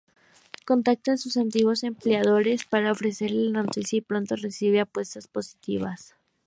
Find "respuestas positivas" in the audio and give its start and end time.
4.79-6.15